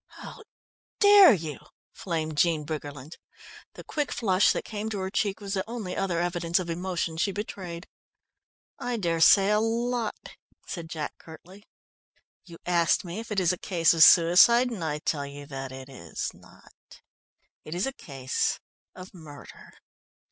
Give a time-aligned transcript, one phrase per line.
[0.15, 0.41] "How
[0.99, 1.59] dare you!"
[1.93, 3.17] flamed Jean Briggerland.
[3.75, 7.17] The quick flush that came to her cheek was the only other evidence of emotion
[7.17, 7.87] she betrayed.
[8.79, 11.67] "I dare say a lot," said Jack curtly.
[12.45, 15.71] "You asked me if it is a case of suicide, and I tell you that
[15.71, 17.01] it is not
[17.63, 18.59] it is a case
[18.95, 19.73] of murder.